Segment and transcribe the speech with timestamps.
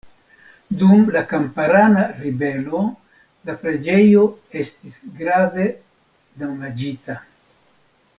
[0.77, 2.81] Dum la Kamparana ribelo
[3.49, 4.23] la preĝejo
[4.63, 5.67] estis grave
[6.45, 7.19] damaĝita.